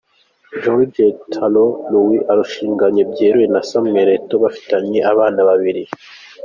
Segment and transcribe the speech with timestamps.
[0.61, 1.69] Georgette Tra Lou
[2.31, 5.83] arushinganye byeruye na Samuel Eto’o bafitanye abana babiri.